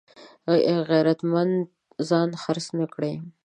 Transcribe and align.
غیرتمند 0.89 1.57
ځان 2.09 2.29
خرڅ 2.41 2.65
نه 2.79 2.85
کړي 2.93 3.13